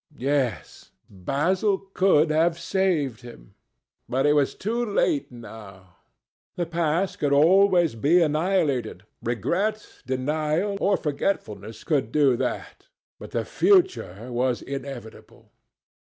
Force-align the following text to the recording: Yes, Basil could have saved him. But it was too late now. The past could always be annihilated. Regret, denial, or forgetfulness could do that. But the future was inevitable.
Yes, 0.17 0.89
Basil 1.11 1.77
could 1.77 2.31
have 2.31 2.57
saved 2.57 3.21
him. 3.21 3.53
But 4.09 4.25
it 4.25 4.33
was 4.33 4.55
too 4.55 4.83
late 4.83 5.31
now. 5.31 5.97
The 6.55 6.65
past 6.65 7.19
could 7.19 7.31
always 7.31 7.93
be 7.93 8.19
annihilated. 8.19 9.03
Regret, 9.21 10.01
denial, 10.07 10.75
or 10.81 10.97
forgetfulness 10.97 11.83
could 11.83 12.11
do 12.11 12.35
that. 12.37 12.87
But 13.19 13.29
the 13.29 13.45
future 13.45 14.31
was 14.31 14.63
inevitable. 14.63 15.51